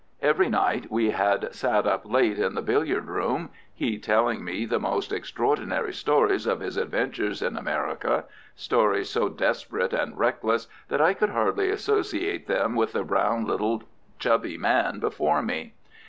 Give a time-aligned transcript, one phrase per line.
[0.23, 4.79] Every night we had sat up late in the billiard room, he telling me the
[4.79, 11.29] most extraordinary stories of his adventures in America—stories so desperate and reckless, that I could
[11.29, 13.83] hardly associate them with the brown little,
[14.17, 15.75] chubby man before me.